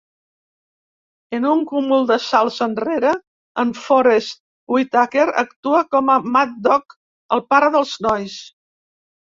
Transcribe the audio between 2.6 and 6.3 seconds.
enrere, en Forest Whitaker actua com a